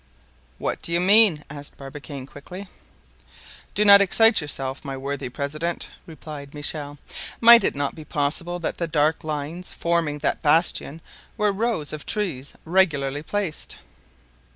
[0.57, 2.67] "What do you mean?" asked Barbicane quickly.
[3.75, 6.97] "Do not excite yourself, my worthy president," replied Michel;
[7.39, 11.01] "might it not be possible that the dark lines forming that bastion
[11.37, 13.77] were rows of trees regularly placed?"